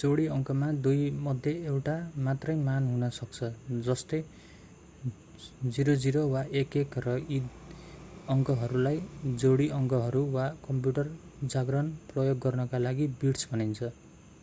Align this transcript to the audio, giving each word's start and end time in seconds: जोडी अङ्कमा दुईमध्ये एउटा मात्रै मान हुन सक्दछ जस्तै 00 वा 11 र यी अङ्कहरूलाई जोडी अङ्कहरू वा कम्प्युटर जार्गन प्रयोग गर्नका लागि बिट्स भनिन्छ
जोडी 0.00 0.24
अङ्कमा 0.32 0.66
दुईमध्ये 0.82 1.52
एउटा 1.68 1.94
मात्रै 2.26 2.54
मान 2.58 2.84
हुन 2.90 3.06
सक्दछ 3.16 3.80
जस्तै 3.86 4.20
00 5.70 6.22
वा 6.34 6.42
11 6.60 7.02
र 7.06 7.14
यी 7.24 7.40
अङ्कहरूलाई 8.28 9.00
जोडी 9.44 9.66
अङ्कहरू 9.80 10.22
वा 10.36 10.44
कम्प्युटर 10.68 11.10
जार्गन 11.48 11.90
प्रयोग 12.12 12.40
गर्नका 12.46 12.82
लागि 12.86 13.10
बिट्स 13.18 13.52
भनिन्छ 13.54 13.90